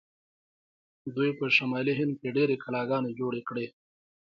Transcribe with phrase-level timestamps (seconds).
[1.15, 3.67] دوی په شمالي هند کې ډیرې کلاګانې جوړې کړې.